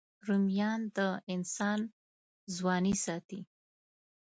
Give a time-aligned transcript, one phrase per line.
[0.27, 0.97] رومیان د
[1.33, 1.79] انسان
[2.55, 3.41] ځواني ساتي